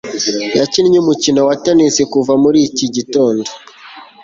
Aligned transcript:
yakinnye 0.59 0.97
umukino 1.03 1.39
wa 1.47 1.55
tennis 1.63 1.95
kuva 2.13 2.33
muri 2.43 2.59
iki 2.69 2.85
gitondo 2.95 3.49